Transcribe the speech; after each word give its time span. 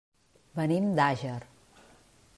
Venim 0.59 0.87
d'Àger. 1.01 1.39